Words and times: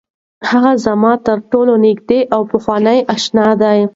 هغه 0.49 0.71
زما 0.85 1.13
تر 1.27 1.37
ټولو 1.51 1.73
نږدې 1.85 2.19
او 2.35 2.41
پخوانۍ 2.51 2.99
اشنا 3.15 3.47
ده. 3.61 3.71